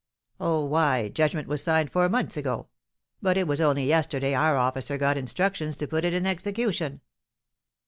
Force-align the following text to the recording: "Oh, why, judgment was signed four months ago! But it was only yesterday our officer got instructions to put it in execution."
"Oh, 0.39 0.65
why, 0.65 1.09
judgment 1.09 1.47
was 1.47 1.61
signed 1.61 1.91
four 1.91 2.09
months 2.09 2.35
ago! 2.35 2.69
But 3.21 3.37
it 3.37 3.45
was 3.47 3.61
only 3.61 3.85
yesterday 3.85 4.33
our 4.33 4.57
officer 4.57 4.97
got 4.97 5.15
instructions 5.15 5.75
to 5.77 5.87
put 5.87 6.05
it 6.05 6.13
in 6.15 6.25
execution." 6.25 7.01